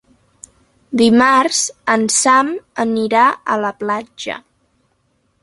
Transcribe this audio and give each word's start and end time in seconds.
Dimarts 1.01 1.59
en 1.97 2.07
Sam 2.15 2.49
anirà 2.85 3.27
a 3.29 3.61
la 3.67 3.73
platja. 3.85 4.41